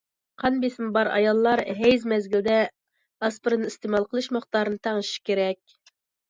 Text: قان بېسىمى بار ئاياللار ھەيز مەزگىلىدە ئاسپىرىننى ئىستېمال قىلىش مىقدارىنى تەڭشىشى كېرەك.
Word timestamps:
قان 0.43 0.55
بېسىمى 0.61 0.87
بار 0.93 1.09
ئاياللار 1.17 1.61
ھەيز 1.81 2.05
مەزگىلىدە 2.13 2.55
ئاسپىرىننى 3.27 3.69
ئىستېمال 3.73 4.09
قىلىش 4.15 4.31
مىقدارىنى 4.39 4.83
تەڭشىشى 4.89 5.23
كېرەك. 5.31 5.79